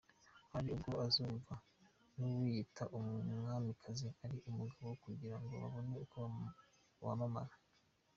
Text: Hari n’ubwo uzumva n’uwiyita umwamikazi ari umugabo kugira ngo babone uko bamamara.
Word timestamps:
Hari 0.51 0.65
n’ubwo 0.69 0.91
uzumva 1.07 1.53
n’uwiyita 2.17 2.83
umwamikazi 2.97 4.07
ari 4.23 4.37
umugabo 4.49 4.89
kugira 5.03 5.35
ngo 5.41 5.51
babone 5.61 5.93
uko 6.05 6.19
bamamara. 7.05 7.55